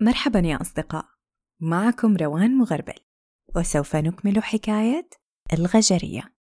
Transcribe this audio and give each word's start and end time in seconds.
مرحبا 0.00 0.38
يا 0.38 0.60
أصدقاء. 0.60 1.04
معكم 1.60 2.16
روان 2.16 2.58
مغربل 2.58 2.94
وسوف 3.56 3.96
نكمل 3.96 4.42
حكاية 4.42 5.08
الغجرية. 5.52 6.36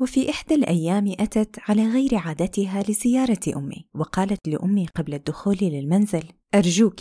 وفي 0.00 0.30
إحدى 0.30 0.54
الأيام 0.54 1.14
أتت 1.20 1.56
على 1.68 1.88
غير 1.88 2.14
عادتها 2.14 2.82
لزيارة 2.88 3.40
أمي 3.56 3.88
وقالت 3.94 4.48
لأمي 4.48 4.86
قبل 4.86 5.14
الدخول 5.14 5.58
للمنزل 5.62 6.24
أرجوك 6.54 7.00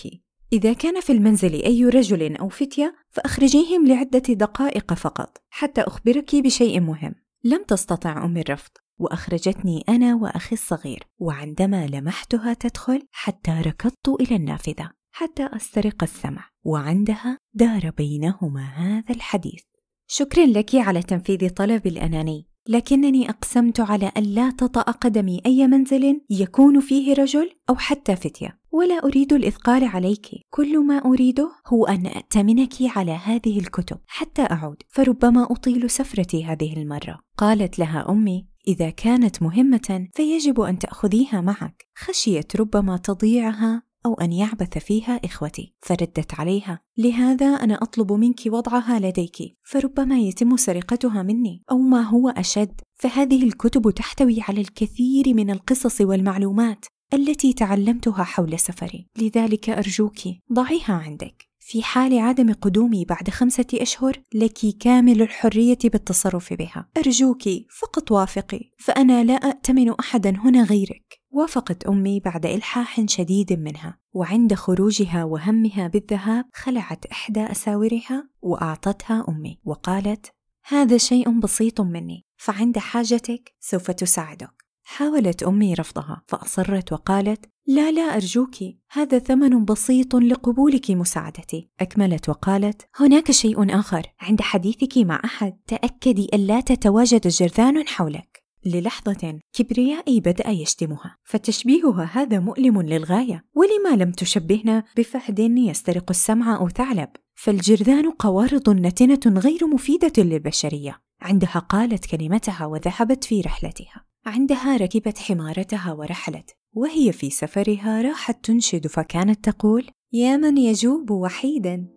إذا 0.54 0.74
كان 0.74 1.02
في 1.02 1.12
المنزل 1.12 1.54
أي 1.64 1.86
رجل 1.86 2.38
أو 2.38 2.50
فتية 2.50 2.96
فأخرجيهم 3.10 3.88
لعدة 3.88 4.20
دقائق 4.34 4.94
فقط 4.94 5.38
حتى 5.50 5.82
أخبرك 5.82 6.36
بشيء 6.36 6.80
مهم. 6.80 7.16
لم 7.44 7.64
تستطع 7.64 8.26
أمي 8.26 8.42
الرفض. 8.42 8.72
وأخرجتني 9.00 9.84
أنا 9.90 10.16
وأخي 10.16 10.54
الصغير 10.54 11.04
وعندما 11.20 11.88
لمحتها 11.88 12.54
تدخل 12.54 13.02
حتى 13.12 13.52
ركضت 13.52 14.10
إلى 14.22 14.36
النافذة 14.36 14.92
حتى 15.12 15.50
أسترق 15.56 16.04
السمع 16.04 16.50
وعندها 16.64 17.38
دار 17.54 17.90
بينهما 17.98 18.62
هذا 18.62 19.16
الحديث. 19.16 19.62
شكرا 20.08 20.46
لك 20.46 20.76
على 20.76 21.04
تنفيذ 21.04 21.50
طلبي 21.50 21.90
الأناني 21.90 22.46
لكنني 22.68 23.30
أقسمت 23.30 23.80
على 23.80 24.12
أن 24.18 24.24
لا 24.24 24.52
تطا 24.52 24.82
قدمي 24.82 25.42
أي 25.46 25.68
منزل 25.68 26.22
يكون 26.30 26.80
فيه 26.80 27.14
رجل 27.14 27.50
أو 27.70 27.76
حتى 27.76 28.16
فتية. 28.16 28.60
ولا 28.72 29.06
أريد 29.06 29.34
الإثقال 29.34 29.84
عليك. 29.84 30.28
كل 30.50 30.86
ما 30.86 30.98
أريده 30.98 31.52
هو 31.68 31.86
أن 31.86 32.06
اتمنك 32.06 32.74
على 32.82 33.12
هذه 33.12 33.60
الكتب 33.60 33.98
حتى 34.08 34.42
أعود 34.42 34.84
فربما 34.90 35.52
أطيل 35.52 35.90
سفرتي 35.90 36.46
هذه 36.46 36.74
المرة. 36.74 37.20
قالت 37.38 37.80
لها 37.80 38.10
أمي 38.10 38.48
إذا 38.70 38.90
كانت 38.90 39.42
مهمة 39.42 40.08
فيجب 40.14 40.62
أن 40.62 40.80
تأخذيها 40.80 41.42
معك. 41.42 41.88
خشيت 41.96 42.56
ربما 42.56 42.98
تضيعها 42.98 43.84
أو 44.06 44.14
أن 44.14 44.34
يعبث 44.34 44.78
فيها 44.78 45.22
إخوتي. 45.26 45.74
فردت 45.82 46.34
عليها. 46.34 46.82
لهذا 46.98 47.46
أنا 47.46 47.74
أطلب 47.74 48.14
منك 48.14 48.40
وضعها 48.48 49.00
لديك. 49.00 49.38
فربما 49.64 50.20
يتم 50.20 50.58
سرقتها 50.58 51.24
مني. 51.24 51.64
أو 51.72 51.78
ما 51.78 52.02
هو 52.02 52.30
أشد 52.30 52.82
فهذه 52.96 53.44
الكتب 53.44 53.92
تحتوي 53.92 54.42
على 54.42 54.62
الكثير 54.62 55.34
من 55.34 55.50
القصص 55.50 56.02
والمعلومات. 56.02 56.86
التي 57.14 57.54
تعلمتها 57.54 58.24
حول 58.24 58.60
سفري. 58.60 59.08
لذلك 59.18 59.70
أرجوك 59.70 60.20
ضعيها 60.54 60.94
عندك. 60.94 61.50
في 61.60 61.84
حال 61.84 62.20
عدم 62.20 62.54
قدومي 62.54 63.06
بعد 63.06 63.30
خمسة 63.30 63.66
أشهر 63.74 64.22
لك 64.34 64.78
كامل 64.80 65.22
الحرية 65.22 65.78
بالتصرف 65.84 66.54
بها. 66.54 66.90
أرجوك 66.98 67.44
فقط 67.80 68.12
وافقي 68.12 68.72
فأنا 68.78 69.24
لا 69.24 69.34
أأتمن 69.34 69.90
أحدا 69.90 70.30
هنا 70.30 70.64
غيرك. 70.64 71.20
وافقت 71.32 71.84
أمي 71.84 72.20
بعد 72.20 72.46
إلحاح 72.46 73.06
شديد 73.06 73.54
منها. 73.54 74.00
وعند 74.14 74.54
خروجها 74.54 75.24
وهمها 75.24 75.88
بالذهاب 75.88 76.46
خلعت 76.54 77.06
إحدى 77.06 77.44
أساورها 77.44 78.30
وأعطتها 78.42 79.26
أمي. 79.30 79.60
وقالت 79.64 80.32
هذا 80.68 80.98
شيء 80.98 81.40
بسيط 81.40 81.82
مني 81.82 82.26
فعند 82.38 82.78
حاجتك 82.78 83.54
سوف 83.60 83.92
تساعدك. 83.92 84.69
حاولت 84.92 85.44
أمي 85.44 85.74
رفضها 85.74 86.22
فأصرت 86.28 86.94
وقالت 86.94 87.46
لا 87.68 87.92
لا 87.92 88.02
أرجوك 88.02 88.56
هذا 88.92 89.20
ثمن 89.20 89.66
بسيط 89.66 90.16
لقبولك 90.16 90.92
مساعدتي. 90.92 91.70
أكملت 91.80 92.30
وقالت 92.30 92.88
هناك 92.96 93.32
شيء 93.32 93.80
آخر 93.80 94.08
عند 94.20 94.42
حديثك 94.42 94.98
مع 94.98 95.22
أحد 95.26 95.58
تأكدي 95.68 96.30
الا 96.34 96.60
تتواجد 96.60 97.28
جرذان 97.28 97.88
حولك. 97.88 98.44
للحظة 98.66 99.40
كبريائي 99.54 100.20
بدأ 100.20 100.50
يشتمها 100.50 101.18
فتشبيهها 101.24 102.10
هذا 102.14 102.40
مؤلم 102.40 102.82
للغاية. 102.82 103.46
ولما 103.56 104.04
لم 104.04 104.12
تشبهنا 104.12 104.84
بفهد 104.98 105.40
يسترق 105.40 106.06
السمع 106.10 106.56
أو 106.56 106.70
ثعلب؟ 106.70 107.10
فالجرذان 107.36 108.12
قوارض 108.12 108.70
نتنة 108.70 109.40
غير 109.40 109.68
مفيدة 109.68 110.14
للبشرية. 110.18 111.02
عندها 111.22 111.60
قالت 111.70 112.06
كلمتها 112.06 112.66
وذهبت 112.66 113.24
في 113.24 113.42
رحلتها. 113.42 114.09
عندها 114.26 114.78
ركبت 114.78 115.18
حمارتها 115.18 115.94
ورحلت 115.94 116.52
وهي 116.74 117.12
في 117.12 117.30
سفرها 117.30 118.02
راحت 118.02 118.46
تنشد 118.46 118.88
فكانت 118.88 119.50
تقول 119.50 119.88
يا 120.14 120.38
من 120.38 120.58
يجوب 120.58 121.12
وحيدا 121.12 121.88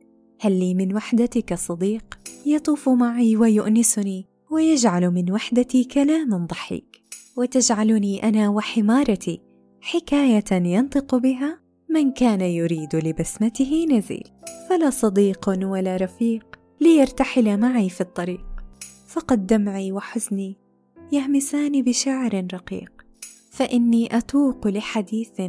هل 0.41 0.59
لي 0.59 0.75
من 0.75 0.95
وحدتك 0.95 1.55
صديق 1.55 2.19
يطوف 2.47 2.89
معي 2.89 3.37
ويؤنسني 3.37 4.27
ويجعل 4.51 5.11
من 5.11 5.33
وحدتي 5.33 5.85
كلاما 5.85 6.47
ضحيك 6.51 7.03
وتجعلني 7.37 8.23
أنا 8.23 8.49
وحمارتي 8.49 9.41
حكاية 9.81 10.45
ينطق 10.53 11.15
بها 11.15 11.61
من 11.91 12.13
كان 12.13 12.41
يريد 12.41 12.97
لبسمته 12.97 13.87
نزيل 13.91 14.29
فلا 14.69 14.91
صديق 14.91 15.49
ولا 15.49 15.97
رفيق 15.97 16.59
ليرتحل 16.81 17.61
معي 17.61 17.89
في 17.91 18.01
الطريق 18.01 18.47
فقد 19.07 19.47
دمعي 19.47 19.93
وحزني 19.93 20.62
يهمسان 21.13 21.83
بشعر 21.83 22.47
رقيق. 22.55 22.93
فإني 23.51 24.17
أتوق 24.17 24.67
لحديث 24.67 25.43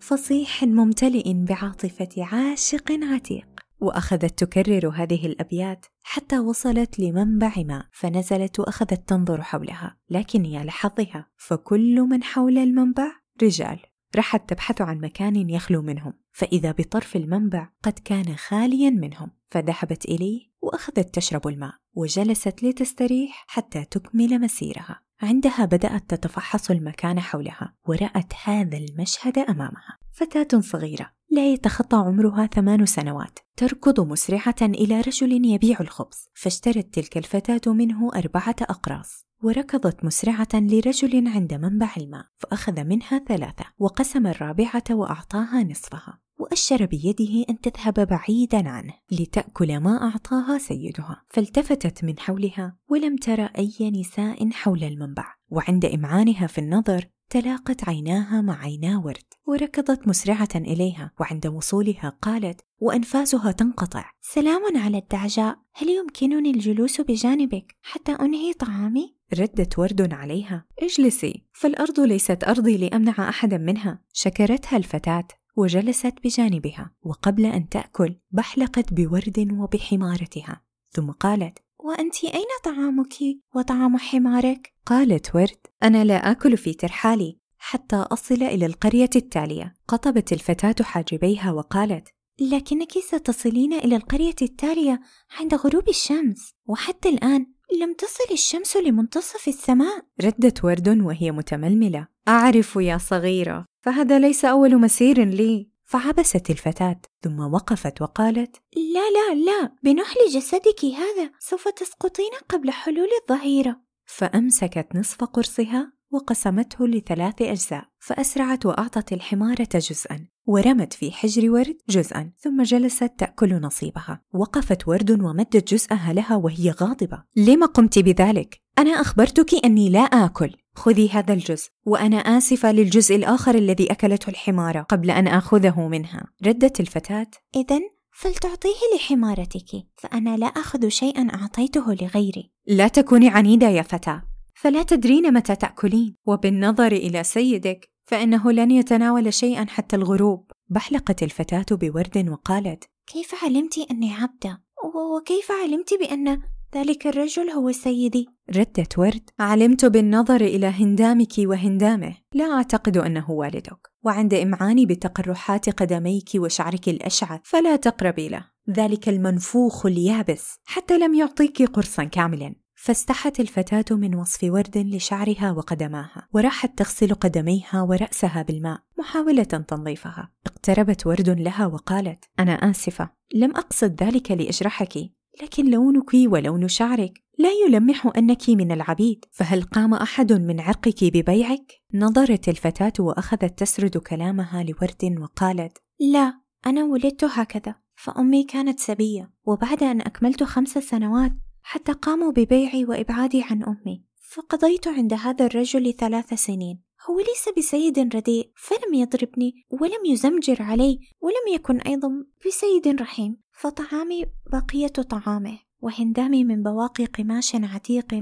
فصيح 0.00 0.64
ممتلئ 0.64 1.32
بعاطفة 1.34 2.08
عاشق 2.16 2.92
عتيق. 2.92 3.46
وأخذت 3.80 4.44
تكرر 4.44 4.88
هذه 4.88 5.26
الأبيات 5.26 5.86
حتى 6.02 6.38
وصلت 6.38 6.98
لمنبع 6.98 7.52
ماء 7.56 7.86
فنزلت 7.92 8.60
وأخذت 8.60 9.08
تنظر 9.08 9.42
حولها. 9.42 9.96
لكن 10.10 10.44
يا 10.44 10.64
لحظها 10.64 11.26
فكل 11.36 12.00
من 12.00 12.22
حول 12.22 12.58
المنبع 12.58 13.12
رجال. 13.42 13.78
راحت 14.16 14.50
تبحث 14.50 14.80
عن 14.80 15.00
مكان 15.00 15.50
يخلو 15.50 15.82
منهم. 15.82 16.12
فإذا 16.32 16.72
بطرف 16.72 17.16
المنبع 17.16 17.68
قد 17.82 17.98
كان 18.04 18.36
خاليا 18.36 18.90
منهم. 18.90 19.30
فذهبت 19.50 20.04
إليه 20.04 20.50
وأخذت 20.62 21.14
تشرب 21.14 21.48
الماء 21.48 21.74
وجلست 21.94 22.62
لتستريح 22.62 23.44
حتى 23.48 23.84
تكمل 23.84 24.40
مسيرها. 24.40 25.05
عندها 25.20 25.64
بدأت 25.64 26.10
تتفحص 26.10 26.70
المكان 26.70 27.20
حولها 27.20 27.74
ورأت 27.86 28.32
هذا 28.44 28.78
المشهد 28.78 29.38
أمامها. 29.38 29.98
فتاة 30.12 30.60
صغيرة 30.60 31.10
لا 31.30 31.52
يتخطى 31.52 31.96
عمرها 31.96 32.46
ثمان 32.46 32.86
سنوات 32.86 33.38
تركض 33.56 34.00
مسرعة 34.00 34.54
إلى 34.62 35.00
رجل 35.00 35.44
يبيع 35.46 35.80
الخبز. 35.80 36.28
فاشترت 36.34 36.94
تلك 36.94 37.16
الفتاة 37.16 37.72
منه 37.72 38.10
أربعة 38.16 38.56
أقراص 38.62 39.26
وركضت 39.42 40.04
مسرعة 40.04 40.48
لرجل 40.54 41.28
عند 41.28 41.54
منبع 41.54 41.90
الماء 41.96 42.26
فأخذ 42.38 42.84
منها 42.84 43.18
ثلاثة 43.18 43.64
وقسم 43.78 44.26
الرابعة 44.26 44.84
وأعطاها 44.90 45.62
نصفها. 45.62 46.25
وأشر 46.38 46.86
بيده 46.86 47.44
أن 47.50 47.60
تذهب 47.60 48.08
بعيدا 48.08 48.68
عنه 48.68 48.94
لتأكل 49.10 49.80
ما 49.80 50.02
أعطاها 50.02 50.58
سيدها. 50.58 51.22
فالتفتت 51.30 52.04
من 52.04 52.18
حولها 52.18 52.76
ولم 52.88 53.16
تر 53.16 53.44
أي 53.44 53.90
نساء 53.90 54.50
حول 54.50 54.84
المنبع 54.84 55.34
وعند 55.50 55.84
إمعانها 55.84 56.46
في 56.46 56.58
النظر 56.58 57.08
تلاقت 57.30 57.88
عيناها 57.88 58.40
مع 58.40 58.58
عينا 58.62 58.98
ورد 58.98 59.24
وركضت 59.46 60.08
مسرعة 60.08 60.48
إليها 60.54 61.12
وعند 61.20 61.46
وصولها 61.46 62.18
قالت 62.22 62.60
وأنفاسها 62.78 63.52
تنقطع. 63.52 64.10
سلام 64.20 64.76
على 64.76 64.98
الدعجاء 64.98 65.58
هل 65.74 65.88
يمكنني 65.88 66.50
الجلوس 66.50 67.00
بجانبك 67.00 67.76
حتى 67.82 68.12
أنهي 68.12 68.52
طعامي؟ 68.52 69.16
ردت 69.38 69.78
ورد 69.78 70.12
عليها 70.12 70.66
اجلسي 70.82 71.44
فالأرض 71.52 72.00
ليست 72.00 72.44
أرضي 72.44 72.76
لأمنع 72.76 73.28
أحدا 73.28 73.58
منها. 73.58 74.02
شكرتها 74.12 74.76
الفتاة. 74.76 75.28
وجلست 75.56 76.14
بجانبها 76.24 76.90
وقبل 77.02 77.46
أن 77.46 77.68
تأكل 77.68 78.16
بحلقت 78.30 78.92
بورد 78.92 79.48
وبحمارتها. 79.52 80.62
ثم 80.90 81.10
قالت 81.10 81.58
وانت 81.78 82.24
أين 82.24 82.46
طعامك 82.64 83.14
وطعام 83.54 83.96
حمارك؟ 83.96 84.74
قالت 84.86 85.36
ورد 85.36 85.66
أنا 85.82 86.04
لا 86.04 86.30
آكل 86.30 86.56
في 86.56 86.74
ترحالي. 86.74 87.38
حتى 87.58 87.96
أصل 87.96 88.42
إلى 88.42 88.66
القرية 88.66 89.10
التالية. 89.16 89.74
قطبت 89.88 90.32
الفتاة 90.32 90.84
حاجبيها 90.84 91.52
وقالت 91.52 92.08
لكنك 92.40 92.98
ستصلين 92.98 93.72
إلى 93.72 93.96
القرية 93.96 94.34
التالية 94.42 95.00
عند 95.38 95.54
غروب 95.54 95.88
الشمس 95.88 96.54
وحتى 96.66 97.08
الآن 97.08 97.46
لم 97.72 97.94
تصل 97.94 98.32
الشمس 98.32 98.76
لمنتصف 98.76 99.48
السماء؟ 99.48 100.04
ردت 100.24 100.64
ورد 100.64 100.88
وهي 100.88 101.30
متململة. 101.30 102.06
أعرف 102.28 102.76
يا 102.76 102.98
صغيرة 102.98 103.64
فهذا 103.80 104.18
ليس 104.18 104.44
أول 104.44 104.76
مسير 104.76 105.24
لي. 105.24 105.68
فعبست 105.84 106.50
الفتاة 106.50 107.00
ثم 107.22 107.40
وقفت 107.40 108.02
وقالت 108.02 108.56
لا 108.76 109.10
لا 109.10 109.34
لا 109.34 109.72
بنحل 109.82 110.20
جسدك 110.30 110.84
هذا. 110.84 111.30
سوف 111.38 111.68
تسقطين 111.68 112.30
قبل 112.48 112.70
حلول 112.70 113.08
الظهيرة. 113.22 113.80
فأمسكت 114.04 114.86
نصف 114.94 115.24
قرصها. 115.24 115.95
وقسمته 116.10 116.86
لثلاث 116.86 117.42
أجزاء 117.42 117.84
فأسرعت 117.98 118.66
وأعطت 118.66 119.12
الحمارة 119.12 119.68
جزءا 119.74 120.26
ورمت 120.46 120.92
في 120.92 121.12
حجر 121.12 121.50
ورد 121.50 121.76
جزءا 121.88 122.32
ثم 122.38 122.62
جلست 122.62 123.12
تأكل 123.18 123.60
نصيبها. 123.60 124.22
وقفت 124.34 124.88
ورد 124.88 125.10
ومدت 125.10 125.74
جزءها 125.74 126.12
لها 126.12 126.36
وهي 126.36 126.70
غاضبة. 126.70 127.24
لم 127.36 127.64
قمت 127.64 127.98
بذلك؟ 127.98 128.62
أنا 128.78 128.90
أخبرتك 128.90 129.64
أني 129.64 129.88
لا 129.88 130.00
آكل. 130.00 130.52
خذي 130.74 131.10
هذا 131.10 131.32
الجزء 131.32 131.68
وأنا 131.84 132.16
آسفة 132.16 132.72
للجزء 132.72 133.16
الآخر 133.16 133.54
الذي 133.54 133.92
أكلته 133.92 134.30
الحمارة 134.30 134.80
قبل 134.80 135.10
أن 135.10 135.28
آخذه 135.28 135.88
منها. 135.88 136.26
ردت 136.46 136.80
الفتاة. 136.80 137.30
إذا 137.56 137.80
فلتعطيه 138.12 138.96
لحمارتك 138.96 139.70
فأنا 139.96 140.36
لا 140.36 140.46
أخذ 140.46 140.88
شيئا 140.88 141.28
أعطيته 141.34 141.94
لغيري. 141.94 142.52
لا 142.66 142.88
تكوني 142.88 143.28
عنيدة 143.28 143.68
يا 143.68 143.82
فتاة. 143.82 144.22
فلا 144.56 144.82
تدرين 144.82 145.34
متى 145.34 145.56
تأكلين. 145.56 146.16
وبالنظر 146.26 146.92
إلى 146.92 147.24
سيدك 147.24 147.90
فإنه 148.04 148.52
لن 148.52 148.70
يتناول 148.70 149.32
شيئا 149.32 149.66
حتى 149.68 149.96
الغروب. 149.96 150.50
بحلقت 150.68 151.22
الفتاة 151.22 151.66
بورد 151.70 152.28
وقالت 152.28 152.84
كيف 153.06 153.44
علمت 153.44 153.78
أني 153.90 154.14
عبدة؟ 154.14 154.62
وكيف 154.94 155.52
علمت 155.52 155.94
بأن 155.94 156.42
ذلك 156.74 157.06
الرجل 157.06 157.50
هو 157.50 157.72
سيدي؟ 157.72 158.26
ردت 158.56 158.98
ورد 158.98 159.30
علمت 159.38 159.84
بالنظر 159.84 160.40
إلى 160.40 160.66
هندامك 160.66 161.32
وهندامه. 161.38 162.16
لا 162.34 162.44
أعتقد 162.44 162.96
أنه 162.96 163.30
والدك. 163.30 163.88
وعند 164.04 164.34
إمعاني 164.34 164.86
بتقرحات 164.86 165.70
قدميك 165.70 166.28
وشعرك 166.36 166.88
الأشعث 166.88 167.40
فلا 167.44 167.76
تقربي 167.76 168.28
له. 168.28 168.44
ذلك 168.70 169.08
المنفوخ 169.08 169.86
اليابس 169.86 170.58
حتى 170.64 170.98
لم 170.98 171.14
يعطيك 171.14 171.62
قرصا 171.62 172.04
كاملا. 172.04 172.54
فاستحت 172.78 173.40
الفتاة 173.40 173.96
من 173.96 174.14
وصف 174.14 174.44
ورد 174.44 174.78
لشعرها 174.78 175.52
وقدماها 175.52 176.28
وراحت 176.32 176.78
تغسل 176.78 177.14
قدميها 177.14 177.82
ورأسها 177.82 178.42
بالماء 178.42 178.80
محاولة 178.98 179.42
تنظيفها. 179.42 180.32
اقتربت 180.46 181.06
ورد 181.06 181.28
لها 181.28 181.66
وقالت 181.66 182.24
أنا 182.38 182.52
آسفة 182.52 183.10
لم 183.34 183.50
أقصد 183.50 184.02
ذلك 184.02 184.30
لأجرحك 184.30 184.98
لكن 185.42 185.70
لونك 185.70 186.14
ولون 186.14 186.68
شعرك. 186.68 187.22
لا 187.38 187.48
يلمح 187.66 188.12
أنك 188.16 188.48
من 188.48 188.72
العبيد 188.72 189.24
فهل 189.32 189.62
قام 189.62 189.94
أحد 189.94 190.32
من 190.32 190.60
عرقك 190.60 191.04
ببيعك؟ 191.04 191.72
نظرت 191.94 192.48
الفتاة 192.48 192.92
وأخذت 193.00 193.58
تسرد 193.58 193.96
كلامها 193.96 194.62
لورد 194.62 195.18
وقالت 195.20 195.78
لا 196.00 196.40
أنا 196.66 196.84
ولدت 196.84 197.24
هكذا 197.24 197.74
فأمي 197.94 198.44
كانت 198.44 198.80
سبية 198.80 199.32
وبعد 199.44 199.82
أن 199.82 200.00
أكملت 200.00 200.42
خمس 200.42 200.78
سنوات 200.78 201.32
حتى 201.68 201.92
قاموا 201.92 202.32
ببيعي 202.32 202.84
وإبعادي 202.84 203.42
عن 203.42 203.62
أمي. 203.62 204.04
فقضيت 204.28 204.88
عند 204.88 205.12
هذا 205.12 205.46
الرجل 205.46 205.94
ثلاث 205.94 206.34
سنين. 206.34 206.82
هو 207.10 207.18
ليس 207.18 207.48
بسيد 207.58 207.98
رديء 208.16 208.50
فلم 208.56 208.94
يضربني 208.94 209.66
ولم 209.70 210.04
يزمجر 210.06 210.62
علي 210.62 211.00
ولم 211.20 211.54
يكن 211.54 211.80
أيضا 211.80 212.08
بسيد 212.46 213.00
رحيم. 213.00 213.36
فطعامي 213.52 214.26
بقية 214.52 214.86
طعامه 214.86 215.58
وهندامي 215.80 216.44
من 216.44 216.62
بواقي 216.62 217.04
قماش 217.04 217.54
عتيق 217.54 218.14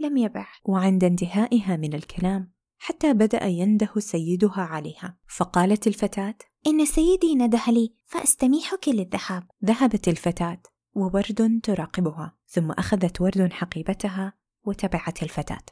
لم 0.00 0.16
يبع. 0.16 0.46
وعند 0.64 1.04
انتهائها 1.04 1.76
من 1.76 1.94
الكلام 1.94 2.52
حتى 2.78 3.12
بدأ 3.12 3.44
ينده 3.44 3.92
سيدها 3.98 4.60
عليها. 4.60 5.18
فقالت 5.36 5.86
الفتاة 5.86 6.34
إن 6.66 6.84
سيدي 6.84 7.34
نده 7.34 7.62
لي 7.68 7.94
فأستميحك 8.06 8.88
للذهاب. 8.88 9.42
ذهبت 9.64 10.08
الفتاة. 10.08 10.62
وورد 10.94 11.60
تراقبها 11.62 12.36
ثم 12.46 12.70
أخذت 12.70 13.20
ورد 13.20 13.52
حقيبتها 13.52 14.32
وتبعت 14.66 15.22
الفتاة 15.22 15.62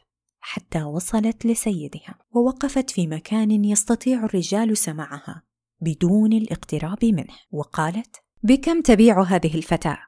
حتى 0.41 0.83
وصلت 0.83 1.47
لسيدها 1.47 2.19
ووقفت 2.31 2.91
في 2.91 3.07
مكان 3.07 3.65
يستطيع 3.65 4.25
الرجال 4.25 4.77
سماعها 4.77 5.43
بدون 5.81 6.33
الاقتراب 6.33 7.05
منه 7.05 7.35
وقالت 7.51 8.17
بكم 8.43 8.81
تبيع 8.81 9.23
هذه 9.23 9.55
الفتاة؟ 9.55 9.99